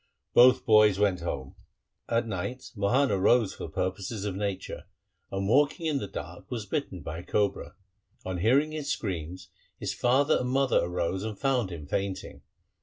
Both 0.33 0.65
boys 0.65 0.97
went 0.97 1.19
home. 1.19 1.53
At 2.09 2.25
night 2.25 2.71
Mohan 2.75 3.11
arose 3.11 3.53
for 3.53 3.69
purposes 3.69 4.25
of 4.25 4.35
nature, 4.35 4.85
and 5.31 5.47
walking 5.47 5.85
in 5.85 5.99
the 5.99 6.07
dark 6.07 6.49
was 6.49 6.65
bitten 6.65 7.01
by 7.01 7.19
a 7.19 7.23
cobra. 7.23 7.75
On 8.25 8.39
hearing 8.39 8.71
his 8.71 8.89
screams 8.89 9.49
his 9.79 9.93
father 9.93 10.37
and 10.39 10.49
mother 10.49 10.79
arose 10.79 11.23
and 11.23 11.37
found 11.37 11.69
him 11.69 11.85
fainting. 11.85 12.41